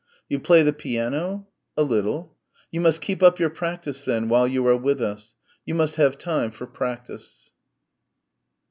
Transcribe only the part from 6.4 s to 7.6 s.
for practice."